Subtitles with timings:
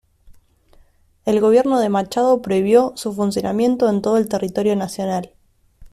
[1.25, 5.35] El gobierno de Machado prohibió su funcionamiento en todo el territorio nacional.